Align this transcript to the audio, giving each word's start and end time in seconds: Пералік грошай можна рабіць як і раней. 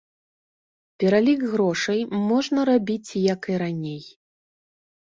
Пералік 1.03 1.41
грошай 1.53 2.01
можна 2.31 2.59
рабіць 2.71 3.11
як 3.33 3.41
і 3.55 3.63
раней. 3.65 4.03